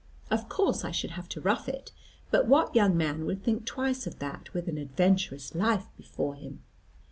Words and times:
Of 0.31 0.49
course 0.49 0.83
I 0.83 0.89
should 0.89 1.11
have 1.11 1.29
to 1.29 1.41
rough 1.41 1.69
it; 1.69 1.91
but 2.31 2.47
what 2.47 2.73
young 2.75 2.97
man 2.97 3.27
would 3.27 3.43
think 3.43 3.65
twice 3.67 4.07
of 4.07 4.17
that, 4.17 4.51
with 4.51 4.67
an 4.67 4.79
adventurous 4.79 5.53
life 5.53 5.89
before 5.95 6.33
him? 6.33 6.63